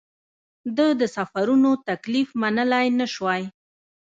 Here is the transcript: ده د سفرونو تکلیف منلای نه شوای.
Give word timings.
ده 0.77 0.87
د 0.99 1.01
سفرونو 1.15 1.71
تکلیف 1.89 2.29
منلای 2.41 2.87
نه 2.99 3.05
شوای. 3.13 3.41